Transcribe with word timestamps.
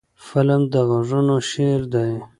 فلم 0.27 0.61
د 0.73 0.73
غږونو 0.89 1.35
شعر 1.49 1.81
دی 1.93 2.11